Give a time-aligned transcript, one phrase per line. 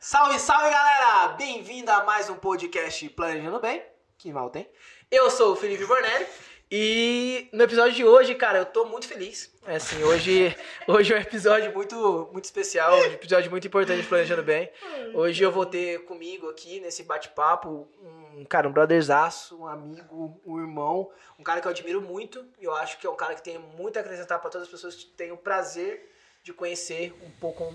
[0.00, 1.34] Salve, salve galera!
[1.36, 3.82] Bem-vindo a mais um podcast Planejando Bem,
[4.16, 4.70] que mal tem.
[5.10, 6.24] Eu sou o Felipe Bornelli
[6.70, 9.52] e no episódio de hoje, cara, eu tô muito feliz.
[9.66, 10.56] É assim, hoje,
[10.86, 14.70] hoje é um episódio muito, muito especial, um episódio muito importante de Planejando Bem.
[15.14, 17.88] Hoje eu vou ter comigo aqui nesse bate-papo
[18.36, 22.64] um cara, um brotherzaço, um amigo, um irmão, um cara que eu admiro muito e
[22.66, 24.94] eu acho que é um cara que tem muito a acrescentar para todas as pessoas
[24.94, 26.08] que têm o prazer
[26.44, 27.74] de conhecer um pouco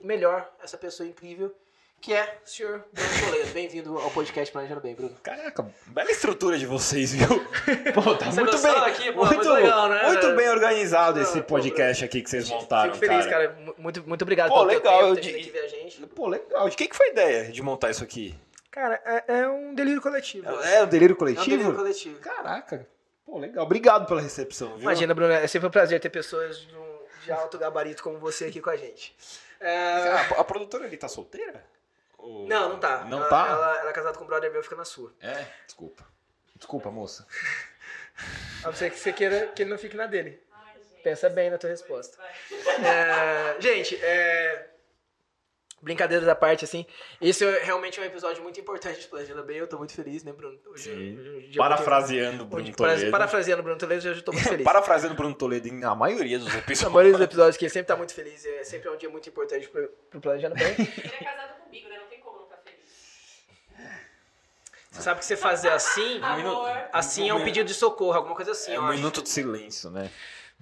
[0.00, 1.54] melhor essa pessoa incrível
[2.00, 3.50] que é o senhor Bruno Toledo.
[3.54, 5.16] Bem-vindo ao podcast Planejando Bem, Bruno.
[5.22, 7.26] Caraca, bela estrutura de vocês, viu?
[7.94, 8.70] Pô, tá Você muito bem.
[8.76, 9.10] aqui?
[9.12, 10.02] Pô, muito, muito legal, né?
[10.08, 13.48] muito bem organizado esse podcast aqui que vocês montaram, Fico feliz, cara.
[13.48, 13.60] cara.
[13.60, 16.06] Mu- Muito, muito obrigado Pô, pelo teu legal, tempo, de- aqui ver a gente.
[16.08, 16.68] Pô, legal.
[16.68, 18.34] De quem que foi a ideia de montar isso aqui?
[18.70, 20.46] Cara, é, é um delírio coletivo.
[20.46, 21.48] É um delírio É um coletivo?
[21.56, 22.18] delírio coletivo.
[22.20, 22.86] Caraca.
[23.24, 23.64] Pô, legal.
[23.64, 24.80] Obrigado pela recepção, viu?
[24.82, 26.93] Imagina, Bruno, é sempre um prazer ter pessoas de, um-
[27.24, 29.16] de alto gabarito como você aqui com a gente.
[29.60, 31.64] É, Ah, a produtora ali tá solteira?
[32.18, 33.04] Ou- Não, não tá.
[33.04, 33.46] Não ela, tá?
[33.48, 35.12] Ela, ela é casada com um brother meu, fica na sua.
[35.20, 36.04] É, desculpa.
[36.56, 37.26] Desculpa, moça.
[38.62, 40.42] A não ser que você queira que ele não fique na dele.
[41.02, 42.16] Pensa bem na tua resposta.
[42.82, 44.68] É, gente, é,
[45.84, 46.84] brincadeiras à parte, assim,
[47.20, 50.32] esse é realmente um episódio muito importante de Planejando Bem, eu tô muito feliz, né,
[50.32, 50.58] Bruno?
[50.66, 51.18] Hoje, Sim.
[51.18, 53.10] hoje é dia Parafraseando Bruno hoje, Toledo.
[53.10, 54.64] Parafraseando Bruno Toledo, hoje eu tô muito feliz.
[54.64, 56.92] Parafraseando Bruno Toledo em a maioria dos A episódios.
[56.92, 59.68] maioria dos episódios que ele sempre tá muito feliz, é sempre um dia muito importante
[59.68, 60.74] pro, pro Planejando Bem.
[60.78, 61.98] Ele é casado comigo, né?
[61.98, 63.44] Não tem como não ficar feliz.
[64.90, 66.70] Você sabe que você fazer assim, Amor.
[66.92, 68.96] assim é um pedido de socorro, alguma coisa assim, É um acho.
[68.96, 70.10] minuto de silêncio, né?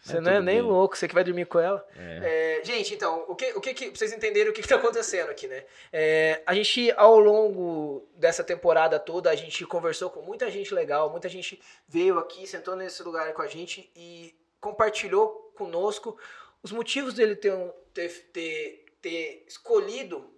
[0.00, 0.62] Você não é nem bem.
[0.62, 1.86] louco, você que vai dormir com ela.
[1.96, 2.58] É.
[2.60, 4.76] É, gente, então, o que, o que, que pra vocês entenderem o que, que tá
[4.76, 5.64] acontecendo aqui, né?
[5.92, 11.10] É, a gente, ao longo dessa temporada toda, a gente conversou com muita gente legal,
[11.10, 16.18] muita gente veio aqui, sentou nesse lugar com a gente e compartilhou conosco
[16.62, 17.56] os motivos dele ter,
[17.94, 20.32] ter, ter, ter escolhido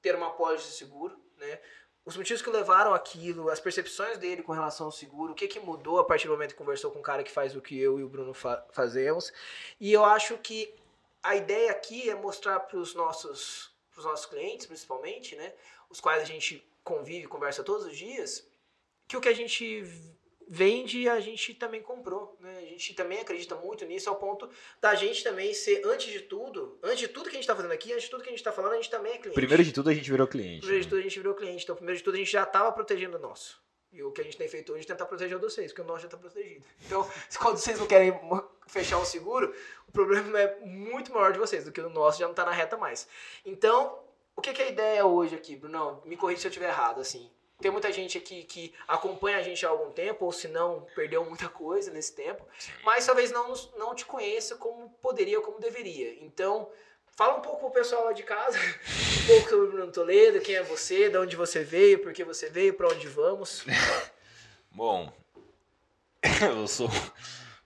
[0.00, 1.58] ter uma apólice de seguro, né?
[2.08, 5.60] Os motivos que levaram aquilo, as percepções dele com relação ao seguro, o que, que
[5.60, 7.98] mudou a partir do momento que conversou com um cara que faz o que eu
[8.00, 9.30] e o Bruno fa- fazemos.
[9.78, 10.74] E eu acho que
[11.22, 15.52] a ideia aqui é mostrar para os nossos, nossos clientes, principalmente, né,
[15.90, 18.48] os quais a gente convive e conversa todos os dias,
[19.06, 19.84] que o que a gente
[20.48, 22.36] vende a gente também comprou.
[22.40, 22.58] Né?
[22.58, 24.48] A gente também acredita muito nisso, ao ponto
[24.80, 27.72] da gente também ser, antes de tudo, antes de tudo que a gente está fazendo
[27.72, 29.34] aqui, antes de tudo que a gente está falando, a gente também é cliente.
[29.34, 30.60] Primeiro de tudo, a gente virou cliente.
[30.60, 31.64] Primeiro de tudo, a gente virou cliente.
[31.64, 33.60] Então, primeiro de tudo, a gente já estava protegendo o nosso.
[33.90, 35.80] E o que a gente tem feito hoje é tentar proteger o de vocês, porque
[35.80, 36.62] o nosso já está protegido.
[36.84, 38.12] Então, se- quando vocês não querem
[38.66, 39.54] fechar um seguro,
[39.88, 42.50] o problema é muito maior de vocês do que o nosso já não está na
[42.52, 43.08] reta mais.
[43.46, 43.98] Então,
[44.36, 46.02] o que, que é a ideia hoje aqui, Brunão?
[46.04, 47.30] Me corrija se eu estiver errado, assim.
[47.60, 51.24] Tem muita gente aqui que acompanha a gente há algum tempo, ou se não, perdeu
[51.24, 52.46] muita coisa nesse tempo,
[52.84, 56.22] mas talvez não, não te conheça como poderia, como deveria.
[56.22, 56.70] Então,
[57.16, 58.56] fala um pouco pro pessoal lá de casa,
[59.24, 62.22] um pouco sobre o Bruno Toledo, quem é você, de onde você veio, por que
[62.24, 63.64] você veio, para onde vamos.
[64.70, 65.12] Bom,
[66.40, 66.88] eu sou.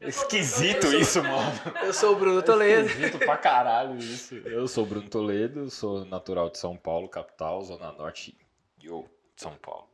[0.00, 1.52] Esquisito isso, mano.
[1.84, 2.88] Eu sou o Bruno Toledo.
[2.88, 4.34] Esquisito pra caralho isso.
[4.34, 8.36] Eu sou Bruno Toledo, sou natural de São Paulo, capital, Zona Norte
[8.82, 9.08] yo,
[9.42, 9.88] São Paulo.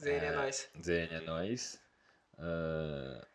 [0.00, 0.68] Zene, é nóis.
[0.82, 1.80] ZN é nóis.
[2.38, 3.26] Ah,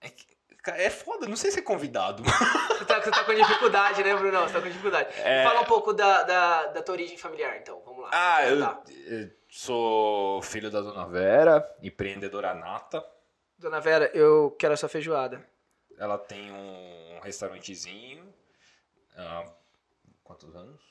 [0.00, 0.34] É, que-
[0.66, 2.22] é foda, não sei se é convidado.
[2.74, 4.40] Você tá, você tá com dificuldade, né, Bruno?
[4.40, 5.08] Você tá com dificuldade.
[5.20, 5.44] É.
[5.44, 7.80] Fala um pouco da, da, da tua origem familiar, então.
[7.82, 8.10] Vamos lá.
[8.12, 8.58] Ah, eu,
[9.06, 13.02] eu sou filho da Dona Vera, empreendedora nata.
[13.58, 15.46] Dona Vera, eu quero a sua feijoada.
[15.96, 18.34] Ela tem um restaurantezinho.
[19.16, 19.44] há
[20.22, 20.82] quantos anos?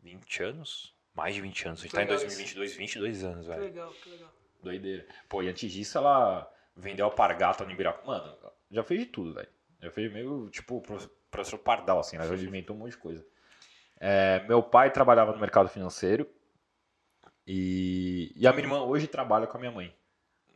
[0.00, 0.94] 20 anos?
[1.18, 1.80] Mais de 20 anos.
[1.80, 3.62] A gente tá em Legal 2022, 22 anos, Que velho.
[3.64, 4.30] legal, que legal.
[4.62, 5.06] Doideira.
[5.28, 8.24] Pô, e antes disso ela vendeu alpargata no Ibirapuera.
[8.24, 9.48] Mano, já fez de tudo, velho.
[9.82, 12.16] Já fez meio, tipo, pro- professor Pardal, assim.
[12.16, 13.26] Ela já inventou um monte de coisa.
[13.98, 16.24] É, meu pai trabalhava no mercado financeiro.
[17.46, 19.92] E, e a minha irmã hoje trabalha com a minha mãe.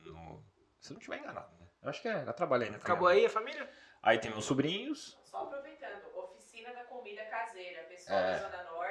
[0.05, 0.45] No-
[0.79, 1.67] se eu não estiver enganado, né?
[1.83, 3.69] Eu acho que é, ela trabalha ainda Acabou aí a família?
[4.01, 5.19] Aí tem meus sobrinhos.
[5.25, 7.83] Só aproveitando, oficina da comida caseira.
[7.85, 8.33] Pessoal É.
[8.33, 8.82] da Zona Norte.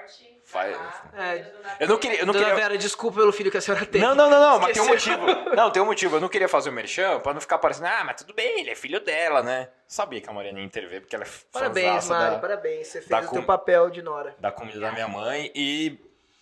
[0.43, 1.53] Faz- lá, É.
[1.79, 2.19] Eu não queria.
[2.19, 2.61] Eu não Dona queria...
[2.61, 4.01] Vera, desculpa pelo filho que a senhora tem.
[4.01, 5.25] Não, não, não, não, mas tem um motivo.
[5.55, 6.15] Não, tem um motivo.
[6.17, 8.69] Eu não queria fazer o merchan pra não ficar parecendo, ah, mas tudo bem, ele
[8.71, 9.69] é filho dela, né?
[9.87, 12.87] Sabia que a Mariana ia intervir, porque ela é Parabéns, Mari, da, parabéns.
[12.87, 14.35] Você fez o teu com- papel de Nora.
[14.39, 15.97] da comida da minha mãe e,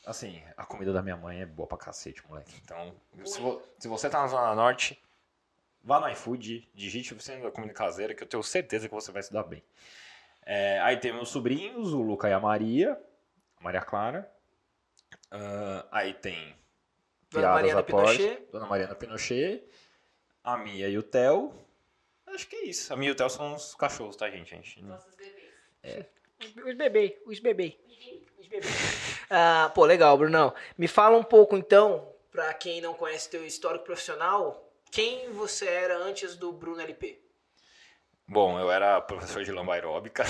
[0.06, 2.54] assim, a comida da minha mãe é boa pra cacete, moleque.
[2.64, 2.94] Então,
[3.26, 5.00] se, vo- se você tá na Zona Norte,
[5.84, 9.22] vá no iFood, digite oficina da comida caseira, que eu tenho certeza que você vai
[9.24, 9.64] se dar bem.
[10.46, 12.98] É, aí tem meus sobrinhos, o Luca e a Maria,
[13.60, 14.30] Maria Clara.
[15.32, 16.56] Ah, aí tem
[17.32, 18.48] Dona Mariana Pinochet.
[18.52, 19.64] Dona Mariana Pinochet,
[20.44, 21.54] a Mia e o Theo.
[22.28, 22.92] Acho que é isso.
[22.94, 24.54] A Mia e o Theo são os cachorros, tá, gente?
[24.54, 26.06] A gente não- Nossos bebês.
[26.66, 27.78] Os bebês, os bebês.
[28.38, 28.74] Os bebês.
[29.32, 30.56] Ah, pô, legal, Brunão.
[30.76, 35.96] Me fala um pouco então, pra quem não conhece teu histórico profissional, quem você era
[36.00, 37.22] antes do Bruno LP?
[38.30, 40.24] Bom, eu era professor de lamba aeróbica.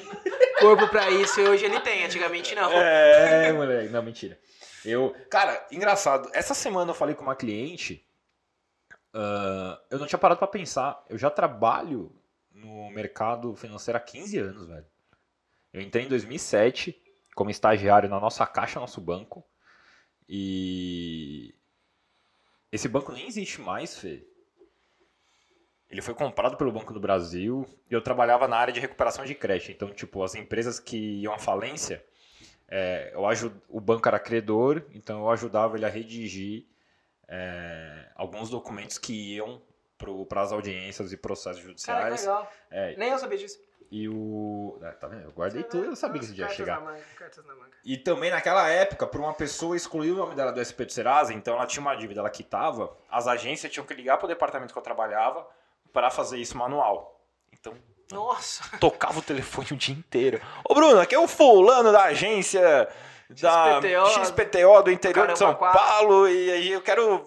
[0.60, 2.72] Corpo pra isso e hoje ele tem, antigamente não.
[2.72, 3.92] É, moleque.
[3.92, 4.38] Não, mentira.
[4.82, 6.30] Eu, cara, engraçado.
[6.32, 8.02] Essa semana eu falei com uma cliente.
[9.12, 11.04] ah, eu não tinha parado pra pensar.
[11.06, 12.10] Eu já trabalho
[12.50, 14.86] no mercado financeiro há 15 anos, velho.
[15.70, 16.98] Eu entrei em 2007
[17.34, 19.44] como estagiário na nossa caixa, nosso banco.
[20.26, 21.54] E
[22.72, 24.26] esse banco nem existe mais, Fê.
[25.94, 29.32] Ele foi comprado pelo Banco do Brasil e eu trabalhava na área de recuperação de
[29.32, 29.70] crédito.
[29.70, 32.04] Então, tipo, as empresas que iam à falência,
[32.66, 33.54] é, eu ajud...
[33.68, 36.66] o banco era credor, então eu ajudava ele a redigir
[37.28, 39.62] é, alguns documentos que iam
[40.28, 42.20] para as audiências e processos Cara, judiciais.
[42.22, 42.52] legal.
[42.72, 43.60] É, Nem eu sabia disso.
[43.88, 44.76] e o.
[44.82, 45.22] é, tá vendo?
[45.22, 46.80] Eu guardei tudo, eu sabia que dia ia chegar.
[46.80, 47.70] na manga, cartas na manga.
[47.84, 51.32] E também naquela época, para uma pessoa excluir o nome dela do SP do Serasa,
[51.32, 54.72] então ela tinha uma dívida, ela quitava, as agências tinham que ligar para o departamento
[54.72, 55.46] que eu trabalhava
[55.94, 57.24] para fazer isso manual.
[57.52, 57.72] Então,
[58.10, 58.76] Nossa.
[58.78, 60.40] tocava o telefone o dia inteiro.
[60.68, 62.88] Ô Bruno, aqui é o fulano da agência
[63.30, 65.88] da XPTO, XPTO do interior de São Caramba, quatro.
[65.88, 67.24] Paulo e aí eu quero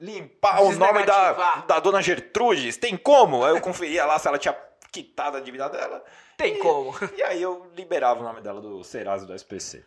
[0.00, 2.78] limpar o nome da, da dona Gertrudes.
[2.78, 3.44] Tem como?
[3.44, 4.56] Aí eu conferia lá se ela tinha
[4.90, 6.02] quitado a dívida dela.
[6.38, 6.94] Tem como.
[7.14, 9.84] E aí eu liberava o nome dela do Serasa e do SPC.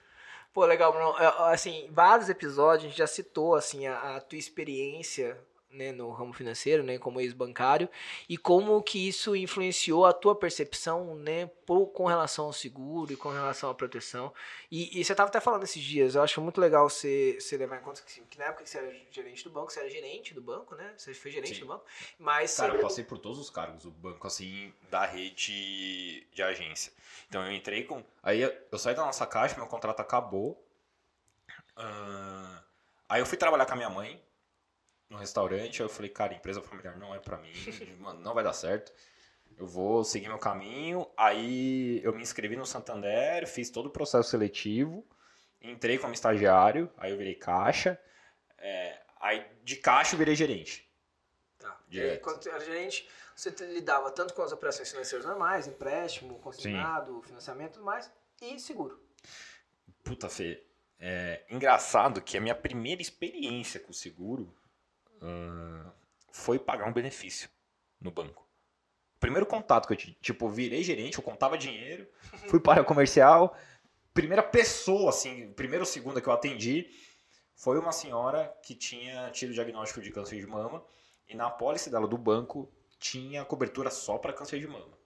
[0.53, 1.15] Pô, legal, Bruno.
[1.17, 5.37] É, Assim, vários episódios a gente já citou assim a, a tua experiência
[5.71, 7.89] né, no ramo financeiro, né, como ex-bancário,
[8.27, 13.15] e como que isso influenciou a tua percepção, né, por, com relação ao seguro e
[13.15, 14.33] com relação à proteção.
[14.69, 17.77] E, e você estava até falando esses dias, eu acho muito legal você, você levar
[17.77, 20.33] em conta que, que na época que você era gerente do banco, você era gerente
[20.33, 20.93] do banco, né?
[20.97, 21.61] Você foi gerente Sim.
[21.61, 21.85] do banco,
[22.19, 26.43] mas Cara, você- eu passei por todos os cargos do banco, assim, da rede de
[26.43, 26.91] agência.
[27.27, 28.03] Então eu entrei com.
[28.21, 30.61] Aí eu saí da nossa caixa, meu contrato acabou.
[31.75, 32.61] Ah,
[33.09, 34.21] aí eu fui trabalhar com a minha mãe
[35.11, 35.81] no restaurante.
[35.81, 37.51] Aí eu falei, cara, empresa familiar não é pra mim,
[37.99, 38.91] mano, não vai dar certo.
[39.57, 41.05] Eu vou seguir meu caminho.
[41.15, 45.05] Aí eu me inscrevi no Santander, fiz todo o processo seletivo,
[45.61, 47.99] entrei como estagiário, aí eu virei caixa.
[48.57, 50.89] É, aí de caixa eu virei gerente.
[51.59, 51.79] Tá.
[51.89, 52.21] E Direto.
[52.21, 57.71] quando você era gerente, você lidava tanto com as operações financeiras normais, empréstimo, consignado, financiamento
[57.71, 58.11] e tudo mais,
[58.41, 58.99] e seguro.
[60.03, 60.63] Puta, Fê,
[60.99, 64.55] é engraçado que a minha primeira experiência com o seguro
[66.31, 67.49] foi pagar um benefício
[67.99, 68.47] no banco.
[69.19, 72.07] Primeiro contato que eu tive, tipo, virei gerente, eu contava dinheiro,
[72.47, 73.55] fui para o comercial,
[74.13, 76.89] primeira pessoa, assim, primeira ou segunda que eu atendi
[77.55, 80.83] foi uma senhora que tinha tido diagnóstico de câncer de mama
[81.29, 84.99] e na apólice dela do banco tinha cobertura só para câncer de mama.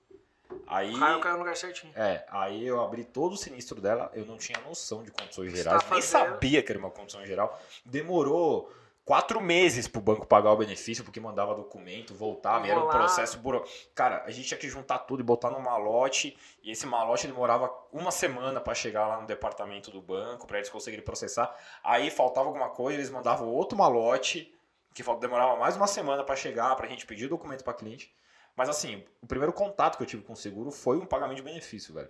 [0.66, 1.92] Aí, raio caiu no lugar certinho.
[1.98, 5.84] é, aí eu abri todo o sinistro dela, eu não tinha noção de condições gerais,
[5.84, 7.62] tá nem sabia que era uma condição geral.
[7.84, 8.72] Demorou
[9.06, 13.38] quatro meses pro banco pagar o benefício, porque mandava documento, voltava, e era um processo
[13.38, 13.64] buro...
[13.94, 17.72] Cara, a gente tinha que juntar tudo e botar num malote, e esse malote demorava
[17.94, 21.56] uma semana para chegar lá no departamento do banco, para eles conseguirem processar.
[21.84, 24.52] Aí faltava alguma coisa, eles mandavam outro malote,
[24.94, 28.12] que demorava mais uma semana para chegar, pra gente pedir o documento para cliente.
[28.56, 31.44] Mas assim, o primeiro contato que eu tive com o seguro foi um pagamento de
[31.44, 32.10] benefício, velho.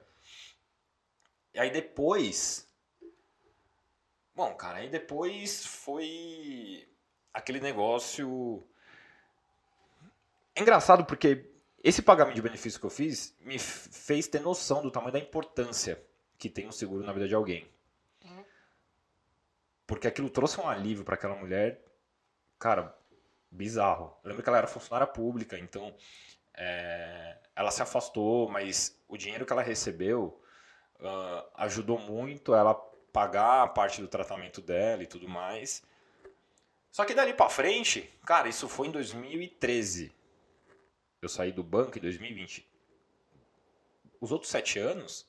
[1.53, 2.64] E aí depois.
[4.35, 6.87] Bom, cara, aí depois foi
[7.33, 8.67] aquele negócio.
[10.53, 11.49] É engraçado porque
[11.81, 16.03] esse pagamento de benefício que eu fiz me fez ter noção do tamanho da importância
[16.37, 17.65] que tem um seguro na vida de alguém.
[18.25, 18.43] Uhum.
[19.87, 21.81] Porque aquilo trouxe um alívio para aquela mulher,
[22.59, 22.93] cara,
[23.49, 24.17] bizarro.
[24.21, 25.95] Eu lembro que ela era funcionária pública, então
[26.53, 30.41] é, ela se afastou, mas o dinheiro que ela recebeu
[30.99, 32.73] ah, ajudou muito ela
[33.15, 35.81] pagar a parte do tratamento dela e tudo mais.
[36.91, 40.13] Só que dali pra frente, cara, isso foi em 2013.
[41.21, 42.69] Eu saí do banco em 2020.
[44.19, 45.25] Os outros sete anos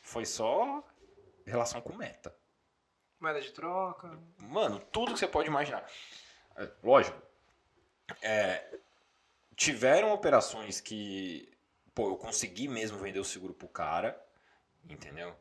[0.00, 0.82] foi só
[1.44, 2.34] relação com meta.
[3.20, 4.18] Moeda de troca.
[4.38, 5.86] Mano, tudo que você pode imaginar.
[6.56, 7.20] É, Lógico.
[8.22, 8.78] é,
[9.54, 11.52] tiveram operações que,
[11.94, 14.18] pô, eu consegui mesmo vender o seguro pro cara,
[14.88, 15.36] entendeu?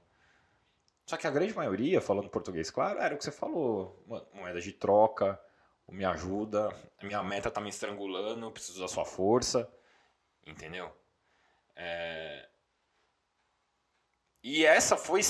[1.06, 4.04] Só que a grande maioria, falando português, claro, era o que você falou.
[4.08, 5.40] Mano, moeda de troca,
[5.88, 6.70] me ajuda,
[7.04, 9.72] minha meta tá me estrangulando, preciso da sua força,
[10.46, 10.92] entendeu?
[11.76, 12.50] É,
[14.44, 15.22] E essa foi.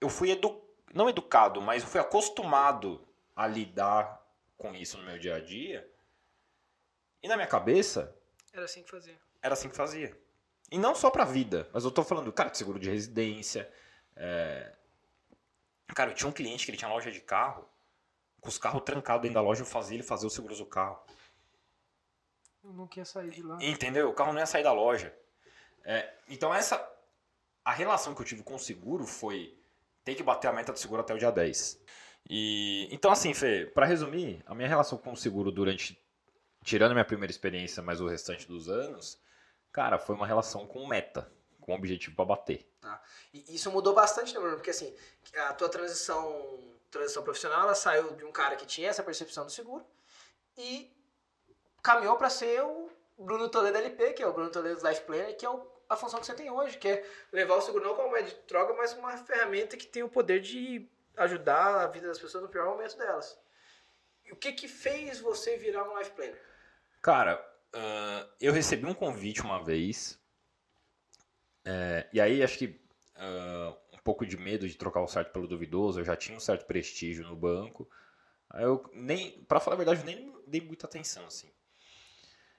[0.00, 0.62] Eu fui edu...
[0.92, 4.22] não educado, mas eu fui acostumado a lidar
[4.56, 5.88] com isso no meu dia a dia.
[7.22, 8.14] E na minha cabeça,
[8.52, 9.18] Era assim que fazia.
[9.42, 10.16] era assim que fazia.
[10.70, 13.72] E não só pra vida, mas eu tô falando, cara, de seguro de residência,
[14.16, 14.74] é,
[15.94, 17.68] Cara, eu tinha um cliente que ele tinha loja de carro,
[18.40, 20.98] com os carros trancados dentro da loja, eu fazia ele fazer o seguro do carro.
[22.62, 23.58] Eu não queria sair de lá.
[23.60, 24.08] Entendeu?
[24.08, 25.14] O carro não ia sair da loja.
[25.84, 26.92] É, então essa
[27.64, 29.58] a relação que eu tive com o seguro foi
[30.02, 31.80] ter que bater a meta do seguro até o dia 10.
[32.28, 35.98] E então assim, Fê, para resumir, a minha relação com o seguro durante
[36.62, 39.20] tirando a minha primeira experiência, mas o restante dos anos,
[39.70, 41.30] cara, foi uma relação com meta,
[41.60, 42.66] com objetivo para bater.
[43.32, 44.56] E isso mudou bastante, né, Bruno?
[44.56, 44.94] Porque assim,
[45.48, 49.52] a tua transição, transição profissional, ela saiu de um cara que tinha essa percepção do
[49.52, 49.84] seguro
[50.56, 50.92] e
[51.82, 55.44] caminhou para ser o Bruno Toledo LP, que é o Bruno Toledo Life Planner, que
[55.44, 58.08] é o- a função que você tem hoje, que é levar o seguro não como
[58.08, 62.18] uma de troca, mas uma ferramenta que tem o poder de ajudar a vida das
[62.18, 63.38] pessoas no pior momento delas.
[64.24, 66.42] E o que que fez você virar um Life Planner?
[67.02, 70.18] Cara, ah, eu recebi um convite uma vez.
[71.64, 72.80] É, e aí acho que
[73.16, 76.00] ah, um pouco de medo de trocar o certo pelo duvidoso.
[76.00, 77.88] Eu já tinha um certo prestígio no banco.
[78.50, 81.48] Aí eu nem, para falar a verdade, eu nem dei muita atenção assim.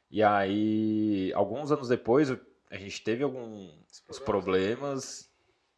[0.10, 2.32] E aí, alguns anos depois,
[2.70, 5.30] a gente teve alguns problemas.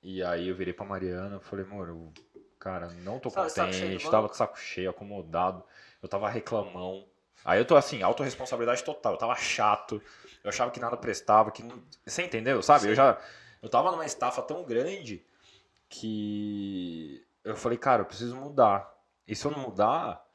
[0.01, 2.13] E aí eu virei pra Mariana e falei, amor, eu,
[2.59, 5.63] cara, não tô do contente, tava de saco cheio, acomodado.
[6.01, 7.07] Eu tava reclamão.
[7.45, 9.13] Aí eu tô assim, autorresponsabilidade total.
[9.13, 10.01] Eu tava chato.
[10.43, 11.81] Eu achava que nada prestava, que não...
[12.05, 12.81] Você entendeu, sabe?
[12.81, 12.89] Sim.
[12.89, 13.17] Eu já
[13.61, 15.25] eu tava numa estafa tão grande
[15.89, 18.93] que eu falei, cara, eu preciso mudar.
[19.27, 20.25] E se eu não mudar,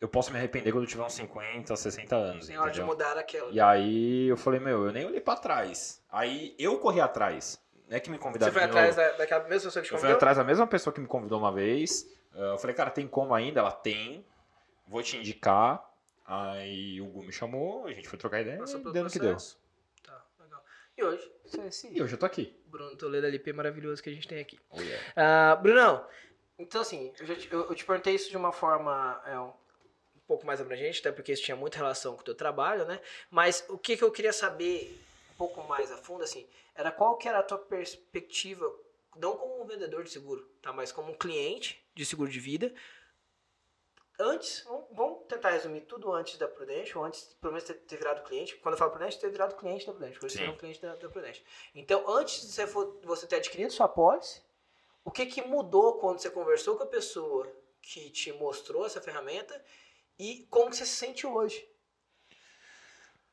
[0.00, 3.16] eu posso me arrepender quando eu tiver uns 50, 60 anos, Tem hora de mudar
[3.16, 3.50] aquela.
[3.50, 6.02] E aí eu falei, meu, eu nem olhei pra trás.
[6.10, 7.60] Aí eu corri atrás.
[7.88, 9.98] Não é que me convidaram Você foi atrás da, daquela mesma pessoa que te Eu
[9.98, 10.16] fui convidou?
[10.16, 12.02] atrás da mesma pessoa que me convidou uma vez.
[12.34, 13.60] Uh, Eu falei, cara, tem como ainda?
[13.60, 14.24] Ela tem.
[14.88, 15.84] Vou te indicar.
[16.24, 19.18] Aí o Gu me chamou, a gente foi trocar ideia Passou e deu no que
[19.18, 19.36] deu.
[20.02, 20.62] Tá, legal.
[20.96, 22.54] E hoje, você é esse E hoje eu tô aqui.
[22.66, 24.58] Bruno Toledo LP maravilhoso que a gente tem aqui.
[24.70, 25.12] Oh, yeah.
[25.16, 26.06] Ah, Brunão,
[26.58, 29.46] então assim, eu, já te, eu, eu te perguntei isso de uma forma é, um,
[29.46, 33.00] um pouco mais abrangente, até porque isso tinha muita relação com o teu trabalho, né?
[33.30, 35.00] Mas o que, que eu queria saber
[35.32, 38.70] um pouco mais a fundo, assim, era qual que era a tua perspectiva,
[39.16, 40.74] não como um vendedor de seguro, tá?
[40.74, 42.72] Mas como um cliente de seguro de vida.
[44.20, 48.56] Antes, vamos, tentar resumir tudo antes da Prudential, antes, pelo menos, ter, ter virado cliente.
[48.56, 50.24] Quando eu falo Prudential, ter virado cliente da Prudential.
[50.24, 51.46] Hoje você é um cliente da, da Prudential.
[51.72, 54.42] Então, antes de você, for, você ter adquirido sua pólice,
[55.04, 59.64] o que, que mudou quando você conversou com a pessoa que te mostrou essa ferramenta
[60.18, 61.64] e como que você se sente hoje?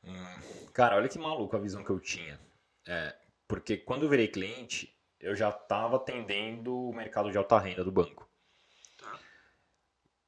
[0.04, 2.38] Hum, Cara, olha que maluco a visão que eu tinha.
[2.86, 3.16] É,
[3.48, 7.90] porque quando eu virei cliente, eu já tava atendendo o mercado de alta renda do
[7.90, 8.28] banco.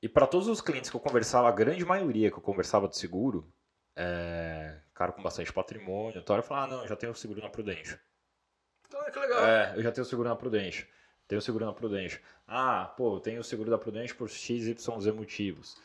[0.00, 0.06] Tá.
[0.06, 2.96] E para todos os clientes que eu conversava, a grande maioria que eu conversava de
[2.96, 3.52] seguro,
[3.96, 7.50] é, cara com bastante patrimônio, então eu falava, ah, não, eu já tenho seguro na
[7.50, 7.98] Prudential.
[8.86, 9.44] Então, que legal.
[9.44, 10.86] É, eu já tenho seguro na Prudential.
[11.26, 12.22] Tenho seguro na Prudential.
[12.46, 15.76] Ah, pô, eu tenho seguro da Prudential por XYZ motivos.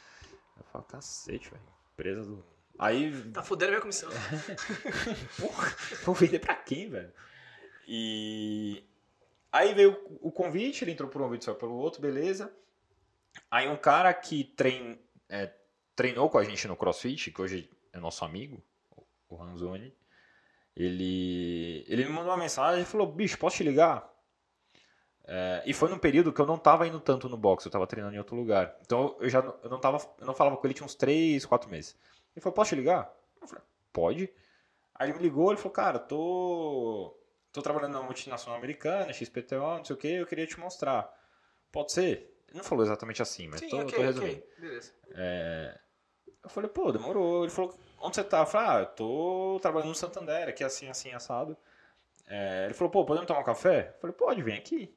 [0.57, 1.63] Eu falo, cacete, velho.
[1.93, 2.45] Empresa do.
[2.79, 3.31] Aí.
[3.31, 4.09] Tá fudendo minha comissão.
[5.39, 7.11] Porra, vou vender pra quem, velho?
[7.87, 8.83] E.
[9.51, 12.51] Aí veio o convite, ele entrou por um vídeo só pelo outro, beleza.
[13.49, 14.99] Aí um cara que trein,
[15.29, 15.51] é,
[15.95, 18.63] treinou com a gente no CrossFit, que hoje é nosso amigo,
[19.29, 19.95] o Ranzoni,
[20.75, 24.11] ele, ele me mandou uma mensagem e falou, bicho, posso te ligar?
[25.25, 27.87] É, e foi num período que eu não tava indo tanto no boxe, eu tava
[27.87, 28.75] treinando em outro lugar.
[28.81, 31.69] Então eu já eu não, tava, eu não falava com ele tinha uns 3, 4
[31.69, 31.95] meses.
[32.35, 33.13] Ele falou, posso te ligar?
[33.41, 34.33] Eu falei, pode.
[34.95, 37.17] Aí ele me ligou, ele falou, cara, tô,
[37.51, 41.09] tô trabalhando numa multinacional americana, XPTO, não sei o que, eu queria te mostrar.
[41.71, 42.32] Pode ser?
[42.53, 44.37] Ele não falou exatamente assim, mas Sim, tô, ok, tô resumindo.
[44.37, 44.53] ok.
[44.59, 44.93] Beleza.
[45.15, 45.79] É,
[46.43, 47.43] eu falei, pô, demorou.
[47.43, 48.41] Ele falou, onde você tá?
[48.41, 51.57] Eu falei, ah, eu tô trabalhando no Santander, aqui assim, assim, assado.
[52.27, 53.93] É, ele falou, pô, podemos tomar um café?
[53.95, 54.95] Eu falei, pode, vem aqui.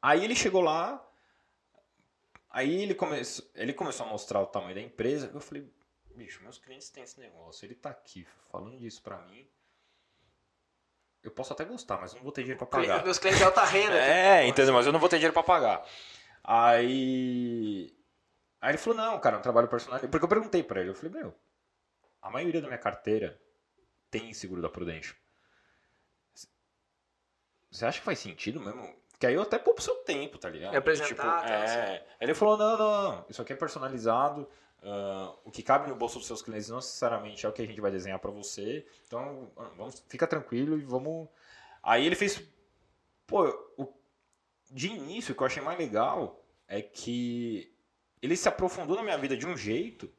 [0.00, 1.06] Aí ele chegou lá,
[2.48, 3.20] aí ele, come...
[3.54, 5.30] ele começou a mostrar o tamanho da empresa.
[5.34, 5.70] Eu falei,
[6.14, 9.46] bicho, meus clientes têm esse negócio, ele tá aqui falando disso pra mim.
[11.22, 13.04] Eu posso até gostar, mas não vou ter dinheiro pra pagar.
[13.04, 13.94] Meus clientes de alta renda.
[13.94, 14.72] É, entendeu?
[14.72, 15.84] Mas eu não vou ter dinheiro pra pagar.
[16.42, 17.94] Aí.
[18.60, 20.10] Aí ele falou: não, cara, é um trabalho personalizado.
[20.10, 21.34] Porque eu perguntei pra ele: eu falei, meu,
[22.22, 23.40] a maioria da minha carteira
[24.10, 25.14] tem seguro da Prudential.
[27.70, 28.98] Você acha que faz sentido mesmo?
[29.18, 30.74] Que aí eu até poupo seu tempo, tá ligado?
[30.74, 31.98] Apresentar, Tipo, tal, é.
[31.98, 34.48] Aí Ele falou: não, não, não, isso aqui é personalizado.
[34.82, 37.66] Ah, o que cabe no bolso dos seus clientes não necessariamente é o que a
[37.66, 38.86] gente vai desenhar pra você.
[39.06, 41.28] Então, ah, vamos, fica tranquilo e vamos.
[41.82, 42.42] Aí ele fez.
[43.26, 43.46] Pô,
[43.76, 43.92] o,
[44.70, 47.72] de início, o que eu achei mais legal é que
[48.22, 50.12] ele se aprofundou na minha vida de um jeito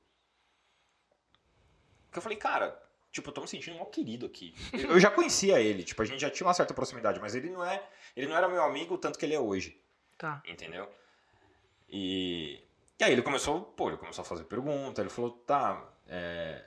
[2.12, 2.77] que eu falei, cara,
[3.12, 4.56] Tipo, eu tô me sentindo mal querido aqui.
[4.72, 7.63] Eu já conhecia ele, tipo, a gente já tinha uma certa proximidade, mas ele não
[7.63, 7.86] é.
[8.15, 9.77] Ele não era meu amigo tanto que ele é hoje.
[10.18, 10.41] Tá.
[10.48, 10.89] Entendeu?
[11.89, 12.63] E.
[13.01, 16.63] E aí ele começou, pô, ele começou a fazer pergunta, ele falou, tá, é,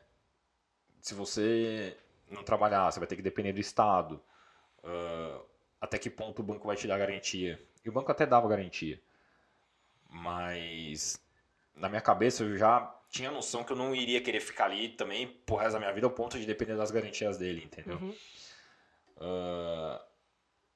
[1.00, 1.96] se você
[2.28, 4.20] não trabalhar, você vai ter que depender do Estado.
[4.82, 5.40] ah,
[5.80, 7.64] até que ponto o banco vai te dar garantia?
[7.84, 9.00] E o banco até dava garantia.
[10.10, 11.22] Mas
[11.76, 15.28] na minha cabeça eu já tinha noção que eu não iria querer ficar ali também
[15.46, 17.98] pro resto da minha vida ao ponto de depender das garantias dele, entendeu?
[17.98, 18.14] Uhum.
[19.20, 20.04] Ah,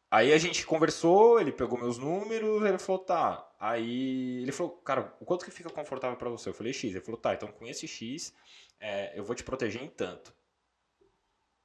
[0.09, 3.48] aí a gente conversou, ele pegou meus números, ele falou, tá.
[3.59, 6.49] Aí ele falou, cara, o quanto que fica confortável pra você?
[6.49, 6.91] Eu falei, X.
[6.95, 8.33] Ele falou, tá, então com esse X
[8.79, 10.33] é, eu vou te proteger em tanto.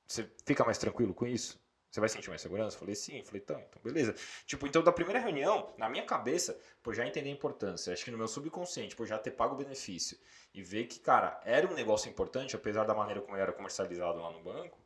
[0.07, 1.61] Você fica mais tranquilo com isso?
[1.93, 2.75] Você vai sentir mais segurança?
[2.75, 3.19] Eu falei, sim.
[3.19, 4.15] Eu falei, então, então, beleza.
[4.47, 8.09] Tipo, então da primeira reunião, na minha cabeça, por já entender a importância, acho que
[8.09, 10.17] no meu subconsciente, por já ter pago o benefício
[10.51, 14.19] e ver que, cara, era um negócio importante, apesar da maneira como ele era comercializado
[14.19, 14.79] lá no banco,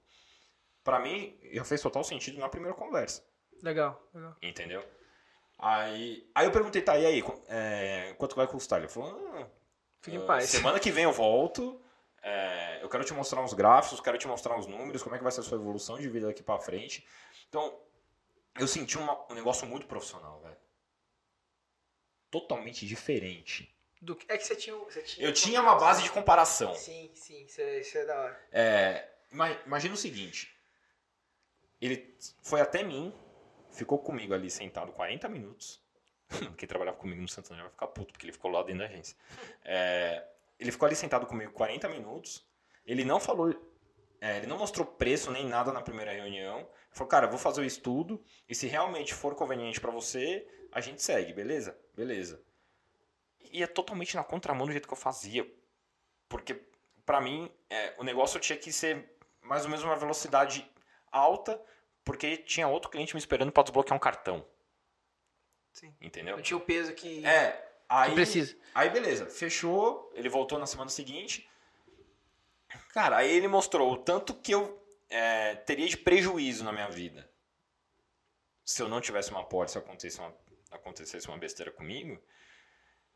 [0.84, 3.24] pra mim já fez total sentido na primeira conversa.
[3.64, 4.36] Legal, legal.
[4.42, 4.84] Entendeu?
[5.60, 8.80] Aí, aí eu perguntei, tá, e aí, é, quanto vai custar?
[8.80, 9.48] Ele falou, ah,
[10.02, 10.50] Fique em paz.
[10.50, 11.82] semana que vem eu volto,
[12.22, 15.24] é, eu quero te mostrar uns gráficos, quero te mostrar uns números, como é que
[15.24, 17.08] vai ser a sua evolução de vida daqui pra frente.
[17.50, 17.76] Então,
[18.60, 20.58] eu senti uma- um negócio muito profissional, velho.
[22.30, 23.74] Totalmente diferente.
[24.02, 24.76] Do que- É que você tinha.
[24.76, 26.76] Você tinha Eu tinha uma base de comparação.
[26.76, 28.48] Sim, sim, isso é, isso é da hora.
[28.52, 30.54] É, ima- imagina o seguinte.
[31.82, 33.12] Ele foi até mim,
[33.72, 35.82] ficou comigo ali sentado 40 minutos.
[36.58, 39.16] Quem trabalhava comigo no Santander vai ficar puto, porque ele ficou lá dentro da agência.
[39.64, 40.26] É,
[40.60, 42.46] ele ficou ali sentado comigo 40 minutos.
[42.86, 43.54] Ele não falou,
[44.20, 46.60] é, ele não mostrou preço nem nada na primeira reunião.
[46.60, 50.82] Ele falou, cara, vou fazer o estudo e se realmente for conveniente pra você, a
[50.82, 51.78] gente segue, beleza?
[51.96, 52.42] Beleza.
[53.52, 55.50] E é totalmente na contramão do jeito que eu fazia.
[56.28, 56.62] Porque,
[57.06, 60.70] pra mim, é, o negócio tinha que ser mais ou menos uma velocidade
[61.12, 61.62] alta,
[62.08, 64.48] porque tinha outro cliente me esperando pra desbloquear um cartão.
[65.74, 65.94] Sim.
[66.00, 66.38] Entendeu?
[66.38, 68.56] Não tinha o peso que, É, aí, que precisa.
[68.74, 71.50] aí beleza, fechou, ele voltou na semana seguinte.
[72.94, 77.30] Cara, aí ele mostrou o tanto que eu é, teria de prejuízo na minha vida
[78.64, 80.34] se eu não tivesse uma pólice acontecesse uma,
[80.72, 82.22] acontecesse uma besteira comigo,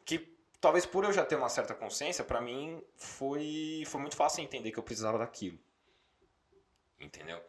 [0.06, 0.20] que
[0.60, 4.72] talvez por eu já ter uma certa consciência, pra mim foi, foi muito fácil entender
[4.72, 5.58] que eu precisava daquilo.
[7.00, 7.42] Entendeu?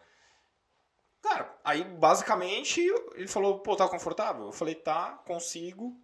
[1.22, 2.80] Cara, aí basicamente
[3.14, 4.46] ele falou, pô, tá confortável?
[4.46, 5.96] Eu falei, tá, consigo.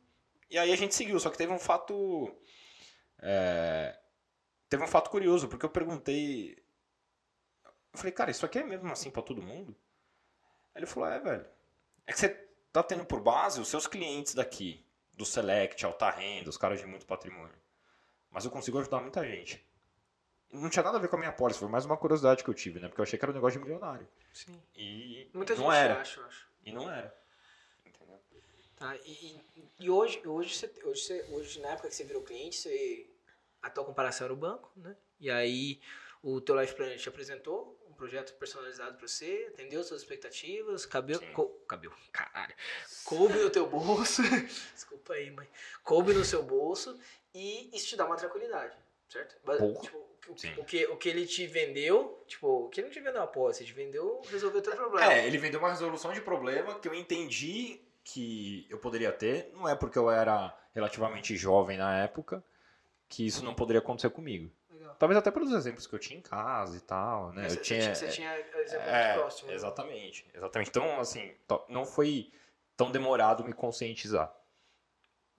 [0.48, 2.34] E aí a gente seguiu, só que teve um fato.
[3.20, 3.98] é,
[4.68, 6.56] teve um fato curioso, porque eu perguntei.
[7.92, 9.76] Eu falei, cara, isso aqui é mesmo assim pra todo mundo?
[10.74, 11.46] Ele falou, é, velho.
[12.06, 12.28] É que você
[12.72, 16.86] tá tendo por base os seus clientes daqui, do Select, alta renda, os caras de
[16.86, 17.58] muito patrimônio.
[18.30, 19.67] Mas eu consigo ajudar muita gente.
[20.52, 22.54] Não tinha nada a ver com a minha pólice, foi mais uma curiosidade que eu
[22.54, 22.88] tive, né?
[22.88, 24.08] Porque eu achei que era um negócio de milionário.
[24.32, 24.60] Sim.
[24.74, 26.00] E Muita não gente era.
[26.00, 26.48] acha, eu acho.
[26.64, 27.14] E não era.
[27.84, 28.18] Entendeu?
[28.76, 28.96] Tá?
[29.04, 29.40] E,
[29.80, 33.10] e- hoje, hoje, você, hoje, você, hoje, na época que você virou cliente, você,
[33.62, 34.96] a tua comparação era o banco, né?
[35.20, 35.80] E aí
[36.22, 41.18] o teu Life Planner te apresentou um projeto personalizado para você, atendeu suas expectativas, cabeu,
[41.18, 41.32] Sim.
[41.32, 42.54] co, cabeu, caralho,
[43.04, 44.22] coube no teu bolso,
[44.74, 45.48] desculpa aí, mãe,
[45.82, 46.98] coube no seu bolso
[47.34, 48.76] e isso te dá uma tranquilidade,
[49.08, 49.36] certo?
[49.42, 49.80] Porra.
[49.82, 50.52] Tipo, Sim.
[50.56, 53.26] o que, o que ele te vendeu, tipo, o que ele não te vendeu a
[53.26, 55.12] posse, ele te vendeu resolver o teu problema.
[55.12, 59.50] É, ele vendeu uma resolução de problema que eu entendi que eu poderia ter.
[59.54, 62.42] Não é porque eu era relativamente jovem na época
[63.08, 64.50] que isso não poderia acontecer comigo.
[64.70, 64.94] Legal.
[64.98, 67.48] Talvez até pelos exemplos que eu tinha em casa e tal, né?
[67.48, 69.48] Você, eu você tinha, você tinha é, muito próximo.
[69.48, 69.54] né?
[69.54, 70.68] exatamente, exatamente.
[70.68, 71.34] Então, assim,
[71.68, 72.30] não foi
[72.76, 74.32] tão demorado me conscientizar.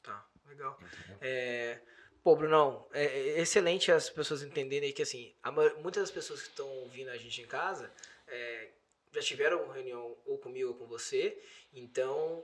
[0.01, 0.77] Tá, legal.
[1.21, 1.79] É,
[2.23, 6.49] pô, Brunão, é, é excelente as pessoas entenderem que, assim, a muitas das pessoas que
[6.49, 7.91] estão ouvindo a gente em casa
[8.27, 8.69] é,
[9.11, 11.41] já tiveram uma reunião ou comigo ou com você,
[11.73, 12.43] então,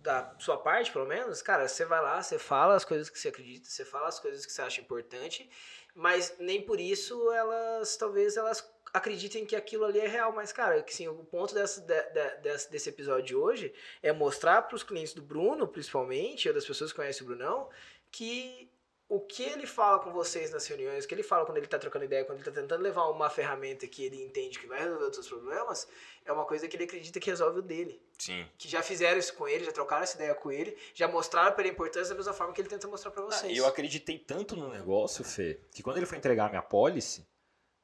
[0.00, 3.28] da sua parte, pelo menos, cara, você vai lá, você fala as coisas que você
[3.28, 5.48] acredita, você fala as coisas que você acha importante,
[5.94, 10.82] mas nem por isso elas, talvez, elas acreditem que aquilo ali é real, mas, cara,
[10.82, 14.82] que, assim, o ponto dessa, de- de- desse episódio de hoje é mostrar para os
[14.82, 17.68] clientes do Bruno, principalmente, ou das pessoas que conhecem o Brunão,
[18.10, 18.67] que
[19.10, 21.78] o que ele fala com vocês nas reuniões, o que ele fala quando ele está
[21.78, 25.04] trocando ideia, quando ele está tentando levar uma ferramenta que ele entende que vai resolver
[25.06, 25.88] os seus problemas,
[26.26, 28.02] é uma coisa que ele acredita que resolve o dele.
[28.18, 28.46] Sim.
[28.58, 31.62] Que já fizeram isso com ele, já trocaram essa ideia com ele, já mostraram para
[31.62, 33.52] ele a importância da mesma forma que ele tenta mostrar para Ah, vocês.
[33.52, 37.26] e eu acreditei tanto no negócio, Fê, que quando ele foi entregar a minha pólice,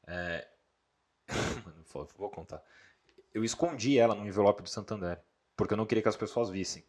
[0.06, 0.46] é...
[2.18, 2.62] Vou contar.
[3.32, 5.20] Eu escondi ela no envelope do Santander,
[5.56, 6.84] porque eu não queria que as pessoas vissem.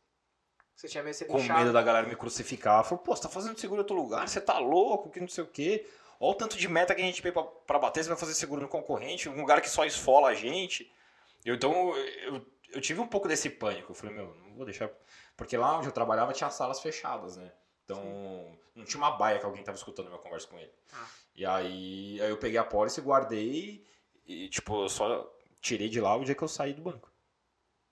[0.75, 2.83] Você tinha medo de ser Com medo da galera me crucificar.
[2.83, 5.43] Falou, pô, você tá fazendo seguro em outro lugar, você tá louco, que não sei
[5.43, 5.87] o quê.
[6.19, 8.33] Olha o tanto de meta que a gente tem pra, pra bater, você vai fazer
[8.33, 10.91] seguro no concorrente, um lugar que só esfola a gente.
[11.45, 13.91] Eu, então, eu, eu tive um pouco desse pânico.
[13.91, 14.89] Eu falei, meu, não vou deixar.
[15.37, 17.51] Porque lá onde eu trabalhava tinha salas fechadas, né?
[17.83, 20.71] Então, não tinha uma baia que alguém tava escutando minha conversa com ele.
[20.91, 21.07] Ah.
[21.35, 23.85] E aí, aí eu peguei a pólice, guardei
[24.25, 27.11] e, tipo, eu só tirei de lá o dia que eu saí do banco.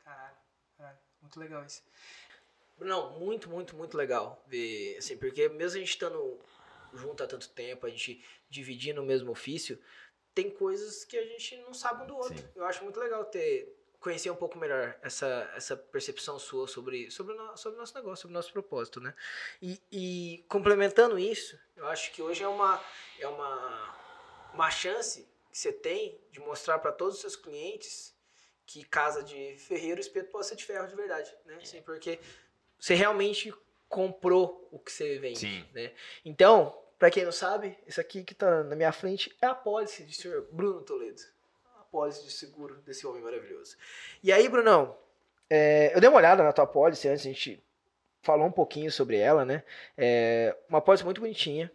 [0.03, 0.35] Caralho,
[0.77, 1.83] caralho, muito legal isso.
[2.79, 6.39] Não, muito, muito, muito legal ver, assim, porque mesmo a gente estando
[6.93, 9.79] junto há tanto tempo, a gente dividindo o mesmo ofício,
[10.33, 12.37] tem coisas que a gente não sabe um do outro.
[12.37, 12.45] Sim.
[12.55, 17.33] Eu acho muito legal ter conhecer um pouco melhor essa, essa percepção sua sobre, sobre,
[17.33, 19.15] o sobre o nosso negócio, sobre o nosso propósito, né?
[19.61, 22.83] E, e complementando isso, eu acho que hoje é uma,
[23.17, 23.95] é uma,
[24.53, 28.13] uma chance que você tem de mostrar para todos os seus clientes
[28.65, 31.55] que casa de ferreiro, espeto pode ser de ferro de verdade, né?
[31.61, 32.19] Assim, porque
[32.83, 33.53] você realmente
[33.87, 35.65] comprou o que você vende, Sim.
[35.73, 35.93] né?
[36.25, 40.03] Então, para quem não sabe, isso aqui que tá na minha frente é a pólice
[40.03, 41.21] de senhor Bruno Toledo.
[41.79, 43.77] A pólice de seguro desse homem maravilhoso.
[44.21, 44.97] E aí, Brunão,
[45.49, 47.63] é, eu dei uma olhada na tua pólice antes, a gente
[48.21, 49.63] falou um pouquinho sobre ela, né?
[49.97, 51.71] É, uma pólice muito bonitinha.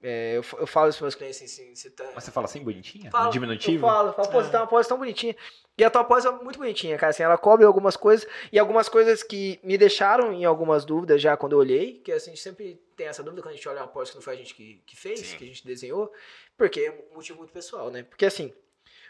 [0.00, 2.08] É, eu, eu falo isso para meus clientes assim, você tá...
[2.14, 3.10] Mas você fala assim, bonitinha?
[3.10, 3.84] Falo, no diminutivo?
[3.84, 5.34] Eu falo, falo, pô, você tá uma pólice tão bonitinha.
[5.76, 7.10] E a tua pólice é muito bonitinha, cara.
[7.10, 8.28] Assim, ela cobre algumas coisas.
[8.52, 11.94] E algumas coisas que me deixaram em algumas dúvidas já quando eu olhei.
[12.00, 14.18] Que assim, a gente sempre tem essa dúvida quando a gente olha uma pólice que
[14.18, 15.36] não foi a gente que, que fez, Sim.
[15.36, 16.12] que a gente desenhou.
[16.56, 18.04] Porque é um motivo muito pessoal, né?
[18.04, 18.52] Porque assim,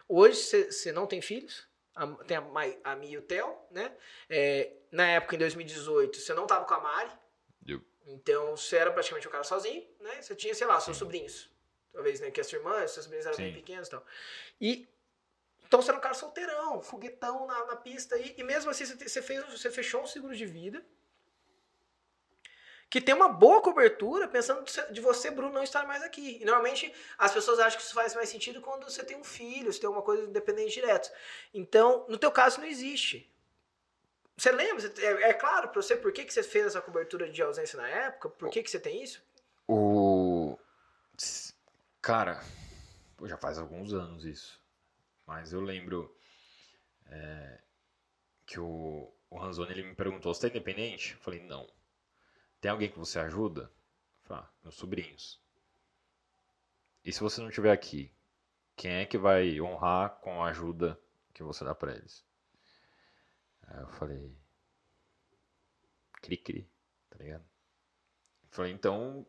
[0.09, 0.37] hoje
[0.71, 1.67] você- não tem filhos.
[1.95, 3.91] a- tem a, Mai- a Mi e o Theo, né?
[4.31, 7.11] É, na época, em 2018, você não tava com a Mari.
[8.09, 10.23] Então, você era praticamente um cara sozinho, né?
[10.23, 11.51] Você tinha, sei lá, seus sobrinhos.
[11.93, 12.31] Talvez, né?
[12.31, 13.55] Que a sua irmã, seus sobrinhos eram bem Sim.
[13.55, 14.07] pequenos e tal.
[14.61, 14.89] E
[15.67, 18.17] então você era um cara solteirão, foguetão na, na pista.
[18.17, 20.83] E, e mesmo assim você, você fez, você fechou um seguro de vida
[22.91, 26.39] que tem uma boa cobertura, pensando de você- de você, Bruno, não estar mais aqui.
[26.41, 29.71] E normalmente as pessoas acham que isso faz mais sentido quando você tem um filho,
[29.71, 31.11] você tem uma coisa independente direto.
[31.53, 33.31] Então, no teu caso, não existe.
[34.39, 34.87] Você lembra?
[34.99, 37.89] É, é claro pra você por que, que você fez essa cobertura de ausência na
[37.89, 38.31] época?
[38.31, 39.21] Por que, que você tem isso?
[39.67, 40.57] O.
[42.01, 42.41] Cara,
[43.25, 44.63] já faz alguns anos isso.
[45.27, 46.17] Mas eu lembro
[47.07, 47.59] é,
[48.47, 51.15] que o, o Ranzoni ele me perguntou: você tá independente?
[51.15, 51.69] Eu falei: não.
[52.61, 53.63] Tem alguém que você ajuda?
[53.63, 53.69] Eu
[54.23, 55.43] falei: ah, meus sobrinhos.
[57.05, 58.13] E se você não estiver aqui,
[58.77, 60.97] quem é que vai honrar com a ajuda
[61.35, 62.25] que você dá pra eles?
[63.69, 64.37] Aí eu falei:
[66.23, 66.69] cri-cri,
[67.11, 67.45] tá ligado?
[68.45, 69.27] Eu falei: então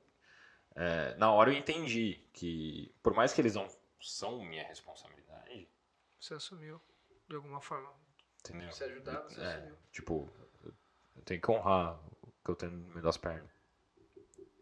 [0.76, 3.68] é, na hora eu entendi que, por mais que eles não
[4.02, 5.68] são minha responsabilidade,
[6.20, 6.82] Você assumiu,
[7.28, 7.92] de alguma forma.
[8.40, 8.72] entendeu?
[8.72, 9.78] Você ajudar, você É, assumiu.
[9.92, 10.30] tipo,
[11.16, 13.50] eu tenho que honrar o que eu tenho no meio das pernas.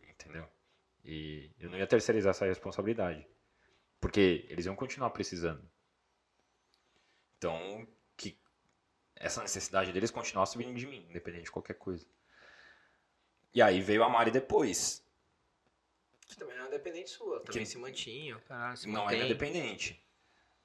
[0.09, 0.47] Entendeu?
[1.05, 3.25] E eu não ia terceirizar essa responsabilidade.
[4.01, 5.67] Porque eles iam continuar precisando.
[7.37, 7.87] Então,
[9.19, 12.05] essa necessidade deles continuasse vindo de mim, independente de qualquer coisa.
[13.53, 15.03] E aí veio a Mari depois.
[16.27, 19.25] Que também não é dependente sua, também Que- se mantinha, caralho, se não é mantém.
[19.25, 20.03] independente.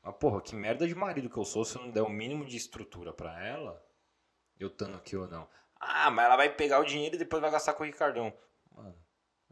[0.02, 2.44] Mas, porra, que merda de marido que eu sou se eu não der o mínimo
[2.44, 3.82] de estrutura pra ela,
[4.58, 5.48] eu estando aqui ou não.
[5.78, 8.32] Ah, mas ela vai pegar o dinheiro e depois vai gastar com o Ricardão.
[8.72, 8.96] Mano,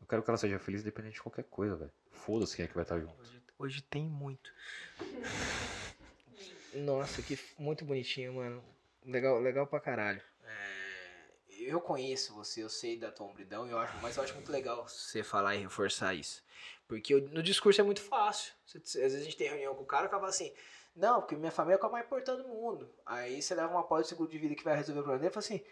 [0.01, 1.93] eu quero que ela seja feliz independente de qualquer coisa, velho.
[2.11, 3.15] Foda-se quem é que vai estar junto.
[3.21, 4.53] Hoje, hoje tem muito.
[6.75, 8.65] Nossa, que muito bonitinho, mano.
[9.05, 10.21] Legal, legal pra caralho.
[10.45, 14.51] É, eu conheço você, eu sei da tua hombridão, eu acho, mas eu acho muito
[14.53, 16.43] legal você falar e reforçar isso.
[16.87, 18.53] Porque eu- no discurso é muito fácil.
[18.67, 20.53] Você- às vezes a gente tem reunião com o cara e o cara fala assim,
[20.95, 22.93] não, porque minha família é a mais importante do mundo.
[23.07, 25.33] Aí você leva uma pólice de seguro de vida que vai resolver o problema e
[25.33, 25.65] fala assim,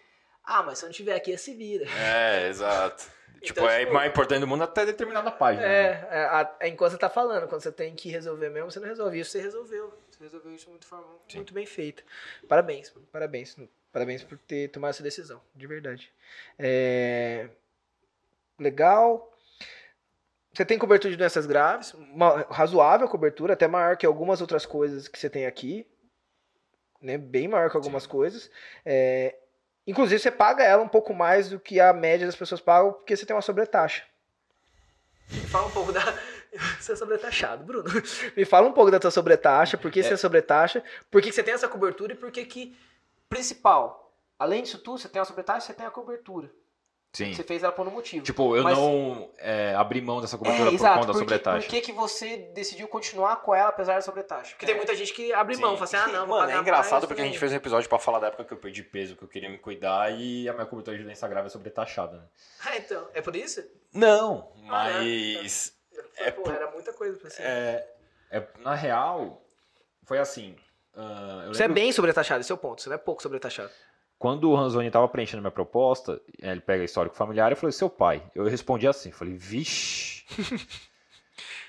[0.45, 1.85] ah, mas se eu não tiver aqui, se vira.
[1.91, 3.05] É, exato.
[3.43, 5.67] tipo, Então, é tipo- mais importante do mundo até determinada página.
[5.67, 5.75] né?
[5.75, 8.79] É, é, a- é enquanto você tá falando, quando você tem que resolver mesmo, você
[8.81, 9.19] não resolve.
[9.19, 9.93] Isso você resolveu.
[10.19, 11.39] Você resolveu isso muito, forma, Sim.
[11.39, 12.03] muito bem feita.
[12.49, 13.57] Parabéns, parabéns.
[13.93, 16.13] Parabéns por ter tomado essa decisão, de verdade.
[16.59, 17.49] É,
[18.59, 19.33] Legal.
[20.53, 25.07] Você tem cobertura de doenças graves, uma razoável cobertura, até maior que algumas outras coisas
[25.07, 25.87] que você tem aqui.
[27.01, 27.17] Né?
[27.17, 28.51] Bem maior que algumas coisas.
[28.85, 29.37] É,
[29.89, 33.17] Inclusive, você paga ela um pouco mais do que a média das pessoas pagam, porque
[33.17, 34.05] você tem uma sobretaxa.
[35.51, 36.03] Fala um pouco da.
[36.81, 37.85] Você é sobretaxado, Bruno.
[38.37, 41.35] Me fala um pouco da tua sobretaxa, por que você é sobretaxa, por que que
[41.35, 42.77] você tem essa cobertura e por que que.
[43.29, 46.51] Principal, além disso tudo, você tem a sobretaxa você tem a cobertura.
[47.13, 47.33] Sim.
[47.33, 48.23] Você fez ela por um motivo.
[48.25, 50.95] Tipo, eu Mas- não é, abri mão dessa cobertura é, por exato.
[50.95, 51.67] conta da Por sobretaxa.
[51.67, 54.51] por que, que você decidiu continuar com ela apesar da sobretaxa?
[54.53, 57.07] Porque tem muita gente que abre mão, fala assim, ah, não, vou Mano, é engraçado
[57.09, 59.23] porque a gente fez um episódio pra falar da época que eu perdi peso, que
[59.25, 62.23] eu queria me cuidar e a minha cobertura de doença grave é sobretaxada, né?
[62.67, 63.65] Ah, então, é por isso?
[63.93, 65.03] Não, Ah, é?
[66.19, 67.43] É Pô, por- era muita coisa pra ser.
[67.43, 67.89] É,
[68.31, 69.43] é, na real,
[70.05, 70.57] foi assim.
[71.47, 72.83] eu Você é bem sobretaxado, esse é o ponto.
[72.83, 73.71] Você não é pouco sobretaxado.
[74.19, 78.23] Quando o Ranzoni tava preenchendo minha proposta, ele pega histórico familiar e falou: seu pai.
[78.35, 80.25] Eu respondi assim: falei, vixe.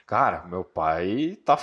[0.05, 1.57] Cara, meu pai tá.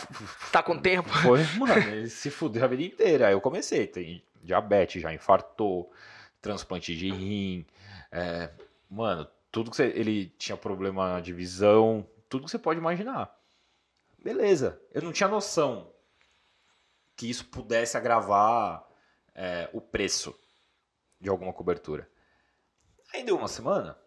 [0.52, 1.08] Tá com tempo?
[1.08, 3.26] Foi, mano, ele se fudeu a vida inteira.
[3.26, 5.90] Aí eu comecei, tem diabetes, já infartou,
[6.40, 7.66] transplante de rim.
[8.12, 8.50] é,
[8.88, 9.86] mano, tudo que você.
[9.96, 13.34] Ele tinha problema de visão, tudo que você pode imaginar.
[14.18, 15.92] Beleza, eu não tinha noção
[17.14, 18.86] que isso pudesse agravar
[19.34, 20.38] é, o preço
[21.20, 22.10] de alguma cobertura.
[23.12, 23.98] Aí deu uma semana,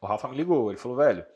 [0.00, 1.26] o Rafa me ligou, ele falou, velho,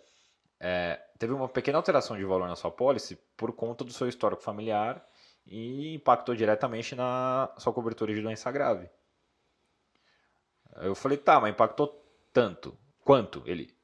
[0.59, 4.42] é, teve uma pequena alteração de valor na sua pólice por conta do seu histórico
[4.42, 5.04] familiar
[5.46, 8.88] e impactou diretamente na sua cobertura de doença grave.
[10.76, 12.78] Eu falei, tá, mas impactou tanto.
[13.02, 13.42] Quanto?
[13.46, 13.74] Ele,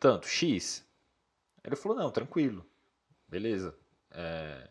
[0.00, 0.84] tanto, X.
[1.64, 2.64] Ele falou, não, tranquilo,
[3.28, 3.76] beleza.
[4.10, 4.68] É,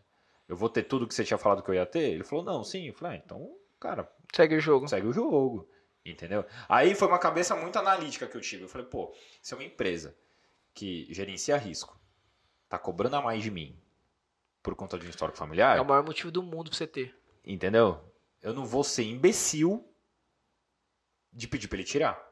[0.47, 2.11] eu vou ter tudo que você tinha falado que eu ia ter?
[2.11, 2.87] Ele falou, não, sim.
[2.87, 4.87] Eu falei, ah, então, cara, Segue o jogo.
[4.87, 5.67] segue o jogo.
[6.05, 6.45] Entendeu?
[6.67, 8.63] Aí foi uma cabeça muito analítica que eu tive.
[8.63, 10.15] Eu falei, pô, se é uma empresa
[10.73, 11.97] que gerencia risco,
[12.67, 13.79] tá cobrando a mais de mim
[14.61, 17.15] por conta de um histórico familiar, É o maior motivo do mundo pra você ter.
[17.45, 17.99] entendeu?
[18.41, 19.85] Eu não vou ser imbecil
[21.35, 22.29] de pedir pra ele tirar.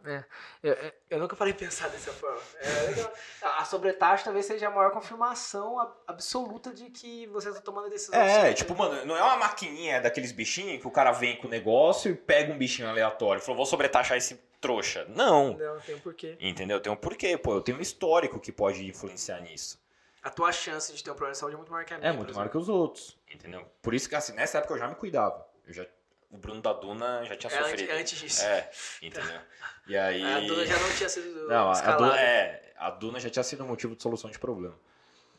[0.61, 2.39] Eu, eu- eu nunca de pensar dessa forma.
[2.59, 3.11] É legal.
[3.57, 8.19] A sobretaxa talvez seja a maior confirmação absoluta de que você tá tomando a decisão
[8.19, 8.53] É, certa.
[8.53, 12.11] tipo, mano, não é uma maquininha daqueles bichinhos que o cara vem com o negócio
[12.11, 13.41] e pega um bichinho aleatório.
[13.41, 15.05] Falou, vou sobretaxar esse trouxa.
[15.09, 15.57] Não.
[15.57, 16.37] Não, tem um porquê.
[16.39, 16.79] Entendeu?
[16.79, 17.55] Tem um porquê, pô.
[17.55, 19.81] Eu tenho um histórico que pode influenciar nisso.
[20.21, 22.09] A tua chance de ter um problema de saúde é muito maior que a minha.
[22.11, 23.65] É muito maior que os outros, entendeu?
[23.81, 25.43] Por isso que, assim, nessa época eu já me cuidava.
[25.65, 25.83] Eu já,
[26.31, 27.51] o Bruno da Duna já tinha.
[27.51, 27.91] É, sofrido.
[27.91, 28.43] antes, disso.
[28.43, 28.69] É,
[29.01, 29.41] entendeu?
[29.87, 30.23] E aí...
[30.23, 32.05] A Duna já não tinha sido Não, a, a escalada.
[32.05, 34.75] Duna, é, a Duna já tinha sido motivo de solução de problema.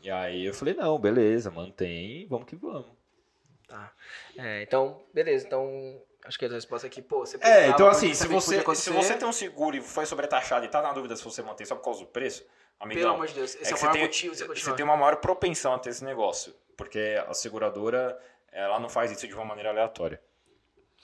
[0.03, 2.87] E aí eu falei, não, beleza, mantém, vamos que vamos.
[3.69, 3.93] Tá.
[4.37, 5.47] É, então, beleza.
[5.47, 9.15] Então, acho que a resposta aqui, pô, você É, então assim, se você, se você
[9.17, 11.85] tem um seguro e foi sobretaxado e tá na dúvida se você mantém só por
[11.85, 12.45] causa do preço,
[12.79, 14.75] amigão, Pelo amor de Deus, esse é é, o maior tem- motivo de você você
[14.75, 16.55] tem uma maior propensão a ter esse negócio.
[16.77, 18.19] Porque a seguradora,
[18.51, 20.21] ela não faz isso de uma maneira aleatória.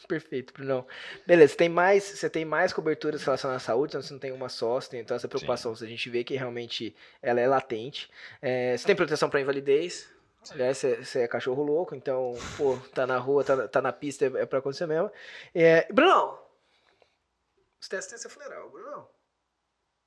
[0.06, 0.86] Perfeito, Brunão.
[1.26, 4.32] Beleza, você tem mais, você tem mais coberturas relacionadas à saúde, então você não tem
[4.32, 8.08] uma só, você tem então essa preocupação, a gente vê que realmente ela é latente.
[8.40, 10.08] É, você tem proteção para invalidez,
[10.50, 14.26] aliás, você, você é cachorro louco, então, pô, tá na rua, tá, tá na pista,
[14.26, 15.10] é, é pra acontecer mesmo.
[15.54, 16.38] É, Brunão,
[17.80, 19.08] os testes têm ser funeral, Brunão.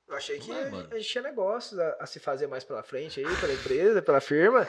[0.08, 3.20] Eu achei que é, a gente tinha negócios a, a se fazer mais pela frente
[3.20, 4.66] aí, pela empresa, pela firma.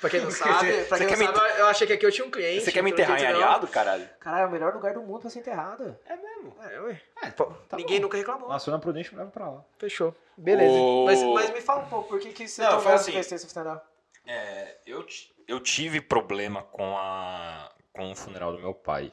[0.00, 2.26] Pra quem não sabe, pra quem não me sabe, eu achei que aqui eu tinha
[2.26, 2.64] um cliente.
[2.64, 4.08] Você quer me pelo enterrar areado, caralho?
[4.18, 5.96] Caralho, é o melhor lugar do mundo pra ser enterrado.
[6.06, 6.56] É mesmo.
[6.62, 7.02] É, ué.
[7.22, 8.02] É, Pô, tá Ninguém bom.
[8.04, 8.48] nunca reclamou.
[8.48, 9.64] Nasceu na Prudente, me leva pra lá.
[9.78, 10.14] Fechou.
[10.36, 10.72] Beleza.
[10.72, 13.46] O- Mas, mas me fala um pouco, por que, que você Não, foi essa assim.
[13.46, 13.84] funeral?
[14.26, 15.04] É, eu,
[15.46, 19.12] eu tive problema com a com o funeral do meu pai.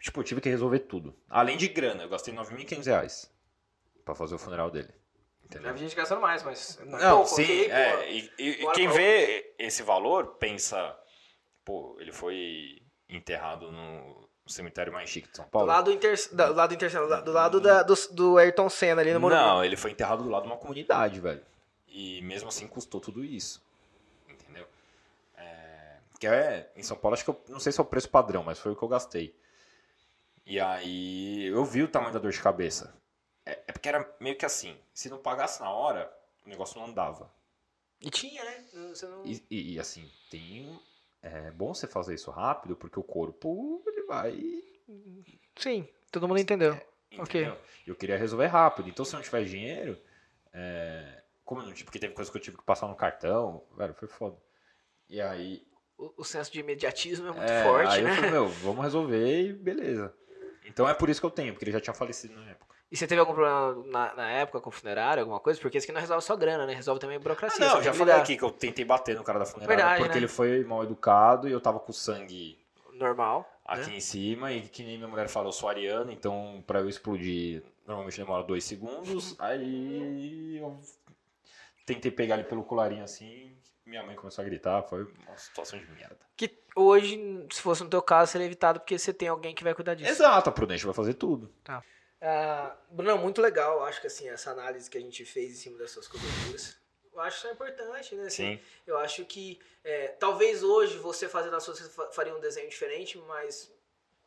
[0.00, 1.14] Tipo, eu tive que resolver tudo.
[1.28, 3.30] Além de grana, eu gastei 9.500 reais
[4.04, 4.88] pra fazer o funeral dele.
[5.52, 5.74] Já Entendeu?
[5.74, 6.78] vi gente gastando mais, mas.
[6.84, 7.74] Não, Pouco, sim, ok, pô.
[7.74, 10.96] é, e, e- e Bora quem vê esse valor pensa,
[11.64, 15.66] pô, ele foi enterrado no cemitério mais chique de São Do Paulo.
[15.66, 16.16] lado, inter...
[16.32, 16.90] do lado, inter...
[17.24, 19.40] do lado da- do, do Ayrton Senna ali no Morumbi.
[19.42, 21.42] Não, ele foi enterrado do lado de uma comunidade, velho.
[21.88, 23.60] E mesmo assim custou tudo isso.
[24.28, 24.64] Entendeu?
[25.36, 28.08] É, que é, em São Paulo, acho que eu não sei se é o preço
[28.08, 29.34] padrão, mas foi o que eu gastei.
[30.46, 32.94] E aí eu vi o tamanho da dor de cabeça.
[33.44, 36.12] É, é porque era meio que assim, se não pagasse na hora,
[36.44, 37.30] o negócio não andava.
[38.00, 38.64] E tinha, né?
[38.88, 39.24] Você não...
[39.26, 40.80] E, e- e, assim, tem.
[41.22, 44.40] É bom você fazer isso rápido, porque o corpo ele vai.
[45.56, 46.72] Sim, todo mundo entendeu.
[47.18, 47.42] Ok.
[47.42, 47.60] Entendeu?
[47.86, 48.88] Eu queria resolver rápido.
[48.88, 50.00] Então, se eu não tiver dinheiro,
[50.52, 53.62] é, como eu não tive, porque teve coisa que eu tive que passar no cartão,
[53.76, 54.36] velho, foi foda.
[55.08, 55.66] E aí.
[55.98, 58.10] O, o senso de imediatismo é muito é, forte, aí né?
[58.10, 60.14] eu falei, meu, vamos resolver e beleza.
[60.64, 62.69] Então é por isso que eu tenho, porque ele já tinha falecido na época.
[62.90, 65.60] E você teve algum problema na, na época com o funerário, alguma coisa?
[65.60, 66.74] Porque isso aqui não resolve só grana, né?
[66.74, 67.64] Resolve também burocracia.
[67.64, 70.02] Ah, não, você já falei aqui que eu tentei bater no cara da funerária Verdade,
[70.02, 70.18] porque né?
[70.18, 72.58] ele foi mal educado e eu tava com sangue
[72.92, 73.48] Normal.
[73.64, 73.96] aqui né?
[73.96, 77.62] em cima e que nem minha mulher falou, eu sou ariano, então pra eu explodir
[77.86, 79.36] normalmente demora dois segundos.
[79.38, 80.76] Aí eu
[81.86, 85.86] tentei pegar ele pelo colarinho assim, minha mãe começou a gritar, foi uma situação de
[85.92, 86.18] merda.
[86.36, 89.74] Que hoje, se fosse no teu caso, seria evitado porque você tem alguém que vai
[89.74, 90.10] cuidar disso.
[90.10, 91.52] Exato, a Prudente vai fazer tudo.
[92.20, 93.82] Ah, Bruno, muito legal.
[93.84, 96.76] Acho que assim, essa análise que a gente fez em cima das suas coberturas.
[97.12, 98.26] Eu acho que isso é importante, né?
[98.26, 98.60] Assim, Sim.
[98.86, 102.68] Eu acho que é, talvez hoje você fazendo a sua, você fa- faria um desenho
[102.68, 103.70] diferente, mas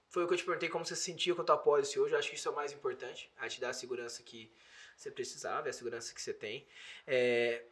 [0.10, 2.13] foi o que eu te perguntei como você se sentia com a tua policy hoje.
[2.13, 4.51] Eu acho que isso é o mais importante, a te dar a segurança que
[4.97, 6.67] você precisava, a segurança que você tem.
[7.08, 7.63] É,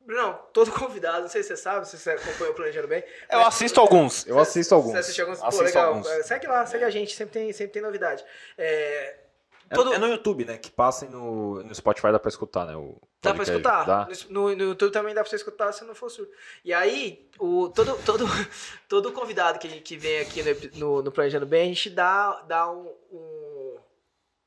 [0.00, 3.04] Brunão, todo convidado, não sei se você sabe, se você acompanha o Planejando Bem.
[3.30, 4.26] Eu mas- assisto alguns.
[4.26, 4.92] Eu assisto alguns.
[4.92, 5.38] Você assiste alguns?
[5.38, 5.88] Pô, Assisto legal.
[5.88, 6.06] alguns.
[6.08, 8.24] É, Segue lá, segue a gente, sempre tem, sempre tem novidade.
[8.56, 9.27] É, É-
[9.74, 10.56] todo- É, no YouTube, né?
[10.58, 12.76] Que passem no, no Spotify dá pra escutar, né?
[12.76, 13.84] O Dá pra escutar.
[13.84, 14.08] Dá.
[14.30, 16.30] No, no YouTube também dá pra você escutar se não for surdo.
[16.64, 18.24] E aí, o, todo, todo,
[18.88, 22.70] todo convidado que, que vem aqui no, no, no Planejando Bem, a gente dá, dá
[22.70, 23.76] um, um-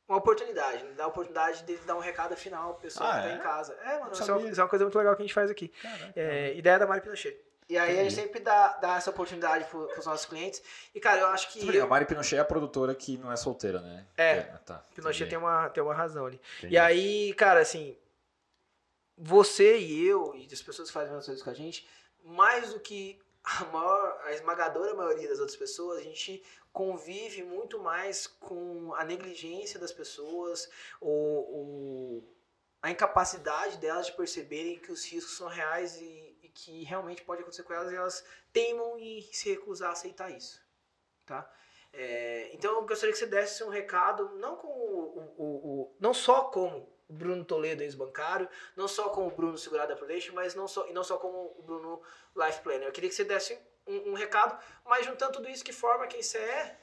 [0.07, 0.83] uma oportunidade.
[0.83, 0.91] né?
[0.95, 3.35] Dá a oportunidade de dar um recado final pro pessoal Ah, que tá é?
[3.35, 3.73] em casa.
[3.83, 5.67] É, mano, é, isso é uma coisa muito legal que a gente faz aqui.
[5.67, 6.13] Caraca.
[6.15, 7.37] É, ideia da Mari Pinochet.
[7.71, 8.15] E aí a gente Entendi.
[8.15, 10.61] sempre dá, dá essa oportunidade pro, pros nossos clientes.
[10.93, 11.79] E, cara, eu acho que.
[11.79, 14.05] A Mari Pinochet é a produtora que não é solteira, né?
[14.17, 14.41] É.
[14.41, 14.83] tá.
[14.93, 16.41] Pinochet entendi, tem uma, tem uma razão ali.
[16.57, 16.73] entendi.
[16.73, 17.97] E aí, cara, assim,
[19.17, 21.87] você e eu, e as pessoas que fazem as coisas com a gente,
[22.25, 27.79] mais do que a maior, a esmagadora maioria das outras pessoas, a gente convive muito
[27.79, 32.35] mais com a negligência das pessoas, ou, ou
[32.81, 36.20] a incapacidade delas de perceberem que os riscos são reais e,
[36.53, 40.61] que realmente pode acontecer com elas e elas teimam em se recusar a aceitar isso,
[41.25, 41.49] tá?
[41.93, 46.13] É, então eu gostaria que você desse um recado, não com o, o- o- não
[46.13, 50.55] só como o Bruno Toledo, ex-bancário, não só como o Bruno Segurado da Playstation, mas
[50.55, 52.01] não só, e não só como o Bruno
[52.35, 52.87] Life Planner.
[52.87, 56.23] Eu queria que você desse um, um recado, mas juntando tudo isso que forma quem
[56.23, 56.77] você é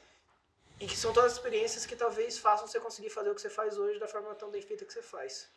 [0.78, 3.48] e que são todas as experiências que talvez façam você conseguir fazer o que você
[3.48, 5.50] faz hoje da forma tão bem feita que você faz.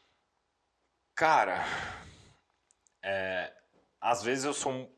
[1.13, 1.63] Cara,
[3.03, 3.53] é,
[4.01, 4.91] às vezes eu sou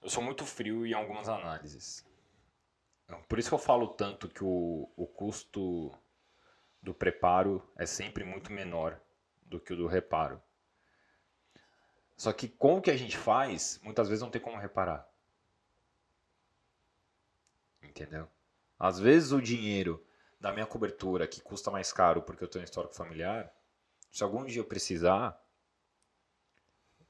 [0.00, 2.06] eu sou muito frio em algumas análises.
[3.28, 5.90] Por isso que eu falo tanto que o, o custo
[6.82, 9.00] do preparo é sempre muito menor
[9.46, 10.42] do que o do reparo.
[12.16, 15.08] Só que com o que a gente faz, muitas vezes não tem como reparar.
[17.82, 18.28] Entendeu?
[18.78, 20.04] Às vezes o dinheiro
[20.38, 23.50] da minha cobertura, que custa mais caro porque eu tenho um histórico familiar,
[24.10, 25.42] se algum dia eu precisar,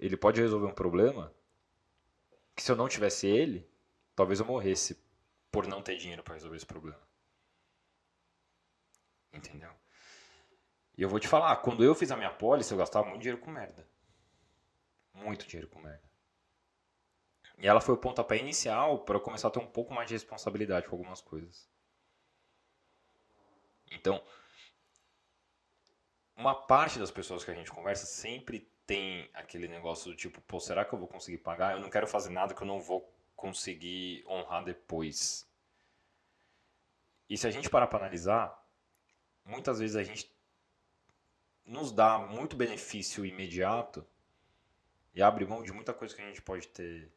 [0.07, 1.33] ele pode resolver um problema
[2.55, 3.69] que se eu não tivesse ele,
[4.15, 5.03] talvez eu morresse
[5.51, 7.01] por não ter dinheiro para resolver esse problema.
[9.33, 9.73] Entendeu?
[10.97, 13.41] E eu vou te falar, quando eu fiz a minha pólice, eu gastava muito dinheiro
[13.41, 13.89] com merda.
[15.15, 16.03] Muito dinheiro com merda.
[17.57, 20.15] E ela foi o pontapé inicial para eu começar a ter um pouco mais de
[20.15, 21.69] responsabilidade com algumas coisas.
[23.91, 24.23] Então,
[26.37, 30.61] uma parte das pessoas que a gente conversa sempre tem aquele negócio do tipo, pô,
[30.61, 31.73] será que eu vou conseguir pagar?
[31.73, 35.49] Eu não quero fazer nada que eu não vou conseguir honrar depois.
[37.29, 38.63] E se a gente parar para analisar,
[39.45, 40.31] muitas vezes a gente
[41.65, 44.07] nos dá muito benefício imediato
[45.15, 47.11] e abre mão de muita coisa que a gente pode ter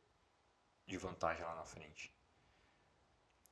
[0.85, 2.13] de vantagem lá na frente.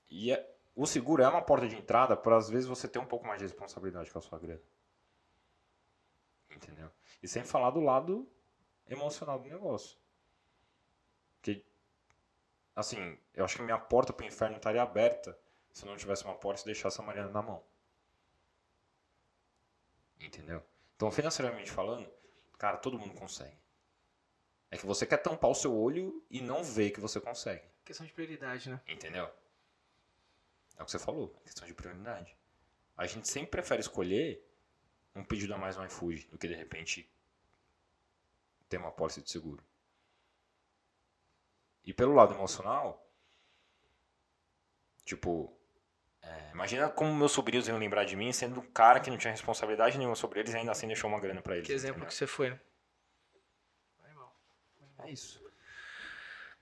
[0.10, 3.06] E é- o seguro é uma porta de entrada para às vezes você ter um
[3.06, 4.62] pouco mais de responsabilidade com a sua grana.
[6.56, 6.90] Entendeu?
[7.22, 8.28] E sem falar do lado
[8.88, 9.98] emocional do negócio.
[11.42, 11.66] Que,
[12.76, 15.38] assim, eu acho que minha porta para o inferno estaria aberta
[15.72, 17.64] se eu não tivesse uma porta e deixasse a Mariana na mão.
[20.20, 20.64] Entendeu?
[20.96, 22.10] Então, financeiramente falando,
[22.58, 23.58] cara, todo mundo consegue.
[24.72, 27.64] É que você quer tampar o seu olho e não vê que você consegue.
[27.84, 28.82] Questão de prioridade, né?
[28.88, 29.30] Entendeu?
[30.78, 32.36] É o que você falou, é questão de prioridade.
[32.98, 34.45] A gente sempre prefere escolher
[35.16, 37.10] um pedido a mais no iFood do que de repente
[38.68, 39.64] ter uma pólice de seguro.
[41.84, 43.08] E pelo lado emocional,
[45.06, 45.56] tipo,
[46.22, 49.32] é, imagina como meus sobrinhos iam lembrar de mim sendo um cara que não tinha
[49.32, 51.68] responsabilidade nenhuma sobre eles e ainda assim deixou uma grana pra eles.
[51.68, 52.08] Que exemplo entendeu?
[52.10, 52.60] que você foi, né?
[55.00, 55.44] É isso.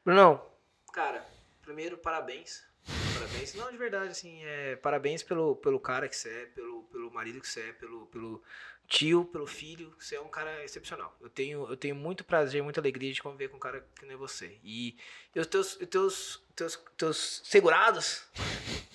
[0.03, 0.45] Brunão,
[0.91, 1.25] cara,
[1.61, 2.67] primeiro, parabéns.
[3.13, 3.53] Parabéns.
[3.55, 7.39] Não, de verdade, assim, é, parabéns pelo, pelo cara que você é, pelo, pelo marido
[7.39, 8.43] que você é, pelo, pelo
[8.87, 9.93] tio, pelo filho.
[9.97, 11.15] Você é um cara excepcional.
[11.21, 14.15] Eu tenho, eu tenho muito prazer, muita alegria de conviver com um cara que nem
[14.15, 14.57] você.
[14.63, 14.97] E,
[15.33, 18.25] e os teus, teus, teus, teus segurados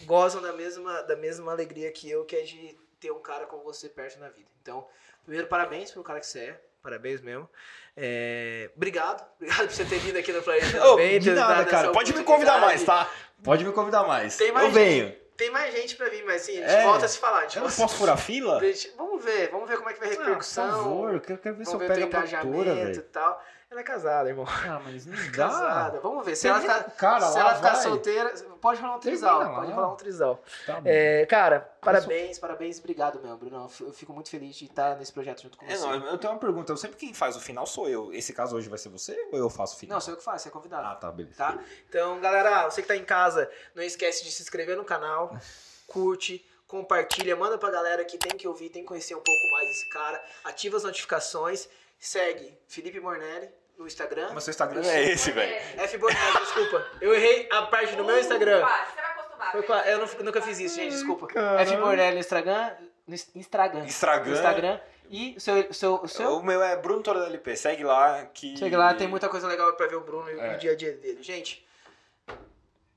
[0.05, 3.63] gozam da mesma, da mesma alegria que eu, que é de ter um cara como
[3.63, 4.49] você perto na vida.
[4.63, 4.87] Então,
[5.25, 6.65] primeiro, parabéns pelo cara que você é.
[6.83, 7.49] Parabéns mesmo.
[7.97, 9.27] É, obrigado.
[9.37, 11.19] Obrigado por você ter vindo aqui no Planeta também.
[11.19, 11.91] de nada, cara.
[11.91, 13.11] Pode me convidar mais, tá?
[13.43, 14.37] Pode me convidar mais.
[14.37, 15.15] Tem mais Eu venho.
[15.37, 16.83] Tem mais gente pra vir, mas sim, a gente É.
[16.83, 17.39] volta a se falar.
[17.39, 18.59] A gente Eu não volta- posso furar fila?
[18.61, 20.65] gente- Vamos ver, vamos ver como é que vai a repercussão.
[20.65, 23.03] Ah, por favor, eu quero, ver se eu pego a produtora, engajamento e velho.
[23.05, 23.45] tal.
[23.71, 24.47] Ela é casada, irmão.
[24.49, 25.31] Ah, mas não dá.
[25.31, 26.01] Casada.
[26.01, 26.35] Vamos ver.
[26.37, 27.83] Se ela ficar, o cara se lá, ela ficar vai.
[27.83, 28.31] solteira,
[28.63, 29.55] pode rolar um trisal.
[29.55, 30.43] Pode rolar um trisal.
[30.67, 30.89] Tá bom.
[30.89, 32.79] É, cara, parabéns, parabéns.
[32.79, 33.71] Obrigado mesmo, Bruno.
[33.81, 35.85] Eu fico muito feliz de estar nesse projeto junto com É, você.
[35.87, 36.73] não, eu tenho uma pergunta.
[36.73, 38.11] Eu sempre quem faz o final sou eu.
[38.13, 39.97] Esse caso hoje vai ser você ou eu faço o final?
[39.97, 40.87] Não, sou eu que faço, você é convidado.
[40.87, 41.37] Ah, tá, beleza.
[41.37, 41.59] tá?
[41.91, 45.31] Então, galera, você que tá em casa, não esquece de se inscrever no canal,
[45.87, 49.69] curte, compartilha, manda pra galera que tem que ouvir, tem que conhecer um pouco mais
[49.71, 51.69] esse cara, ativa as notificações
[52.01, 54.31] segue Felipe Bornelli no Instagram.
[54.35, 55.55] Mas seu Instagram é esse, velho.
[55.77, 56.87] F Bornelli, desculpa.
[57.01, 58.61] Eu errei a parte do meu Instagram.
[58.61, 59.53] Quase, você vai acostumar.
[59.53, 61.27] Foi qua- Eu não- nunca fiz isso, gente, desculpa.
[61.29, 61.61] caralho.
[61.61, 62.73] F Bornelli no Instagram.
[63.07, 63.85] No Ins- Instagram.
[63.85, 64.29] Instagram.
[64.31, 64.81] No Instagram.
[65.11, 67.57] E o seu, o seu, seu O meu é Bruno Toro da LP.
[67.57, 68.57] Segue lá que.
[68.59, 70.55] Chega lá, tem muita coisa legal pra ver o Bruno e É.
[70.55, 71.23] o dia a dia dele.
[71.23, 71.67] Gente,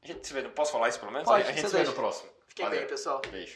[0.03, 0.41] A gente se vê.
[0.49, 1.27] Posso falar isso pelo menos?
[1.27, 1.91] Pode, a gente se vê deixa.
[1.91, 2.27] no próximo.
[2.47, 2.79] fiquem Valeu.
[2.81, 3.21] bem, pessoal.
[3.31, 3.55] Beijo.